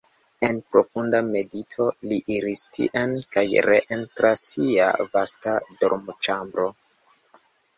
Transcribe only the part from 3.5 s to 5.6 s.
reen tra sia vasta